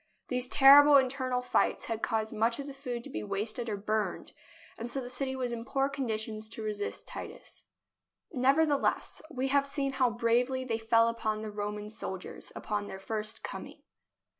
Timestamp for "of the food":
2.57-3.03